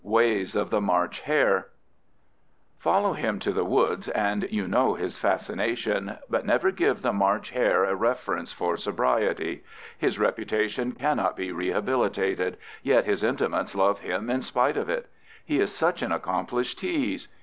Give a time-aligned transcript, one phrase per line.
[0.03, 1.67] WAYS OF THE MARCH HARE
[2.79, 7.51] Follow him to the woods and you know his fascination, but never give the March
[7.51, 9.63] hare a reference for sobriety.
[9.99, 15.07] His reputation cannot be rehabilitated, yet his intimates love him in spite of it.
[15.45, 17.27] He is such an accomplished tease!